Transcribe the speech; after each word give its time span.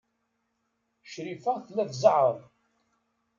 Crifa 1.11 1.53
tella 1.65 1.83
tzeɛɛeḍ. 1.91 2.39